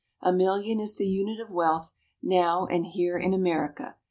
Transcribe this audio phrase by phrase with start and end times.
[0.21, 1.93] A million is the unit of wealth,
[2.23, 3.97] now and here in America.